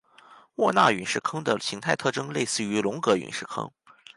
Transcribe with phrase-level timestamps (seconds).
[0.55, 3.69] 沃纳陨石坑的形态特征类似于龙格陨石坑。